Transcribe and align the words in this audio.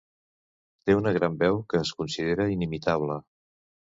Té 0.89 0.95
una 0.99 1.11
gran 1.17 1.35
veu 1.43 1.59
que 1.73 1.81
es 1.81 1.93
considera 1.99 2.49
inimitable. 2.57 3.19